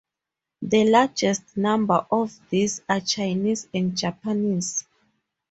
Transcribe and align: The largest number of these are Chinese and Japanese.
The 0.63 0.89
largest 0.89 1.55
number 1.55 2.07
of 2.09 2.33
these 2.49 2.81
are 2.89 3.01
Chinese 3.01 3.67
and 3.71 3.95
Japanese. 3.95 4.87